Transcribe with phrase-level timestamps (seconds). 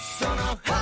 [0.00, 0.79] Sono ha!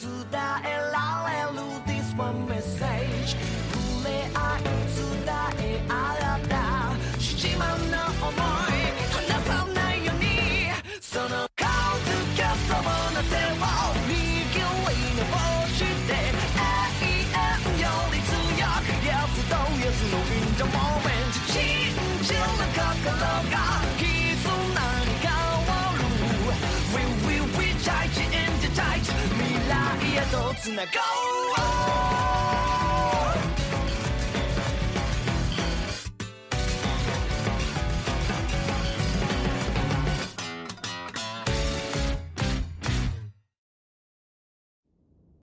[0.00, 3.36] 伝えられる This one message
[3.72, 4.62] 触れ合い
[4.94, 5.17] 続
[29.38, 30.88] 未来へとつなご
[32.04, 32.07] う